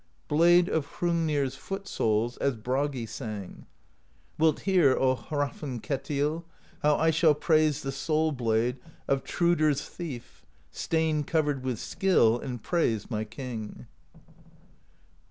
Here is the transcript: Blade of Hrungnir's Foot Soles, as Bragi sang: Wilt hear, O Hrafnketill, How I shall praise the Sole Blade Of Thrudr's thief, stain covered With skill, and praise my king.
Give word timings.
Blade 0.27 0.67
of 0.67 0.87
Hrungnir's 0.87 1.53
Foot 1.55 1.87
Soles, 1.87 2.35
as 2.37 2.55
Bragi 2.55 3.05
sang: 3.05 3.67
Wilt 4.39 4.61
hear, 4.61 4.95
O 4.97 5.15
Hrafnketill, 5.15 6.43
How 6.81 6.95
I 6.95 7.11
shall 7.11 7.35
praise 7.35 7.83
the 7.83 7.91
Sole 7.91 8.31
Blade 8.31 8.79
Of 9.07 9.23
Thrudr's 9.23 9.87
thief, 9.87 10.43
stain 10.71 11.23
covered 11.23 11.63
With 11.63 11.77
skill, 11.77 12.39
and 12.39 12.63
praise 12.63 13.11
my 13.11 13.23
king. 13.23 13.85